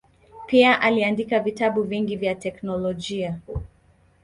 Pia 0.47 0.81
aliandika 0.81 1.39
vitabu 1.39 1.83
vingi 1.83 2.15
vya 2.15 2.35
teolojia. 2.35 3.39